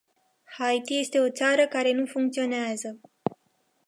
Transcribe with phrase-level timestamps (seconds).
[0.57, 2.99] Haiti este o țară care nu funcționează.